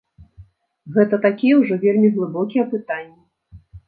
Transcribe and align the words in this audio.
Гэта 0.95 1.19
такія 1.25 1.59
ўжо 1.59 1.77
вельмі 1.83 2.09
глыбокія 2.15 2.63
пытанні. 2.73 3.23